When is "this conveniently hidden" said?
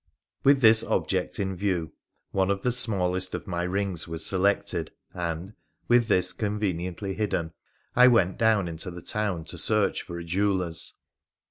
6.07-7.51